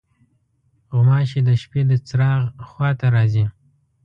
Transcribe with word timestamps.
غوماشې 0.91 1.39
د 1.47 1.49
شپې 1.61 1.81
د 1.89 1.91
چراغ 2.07 2.41
خوا 2.67 2.89
ته 2.99 3.05
راځي. 3.15 3.45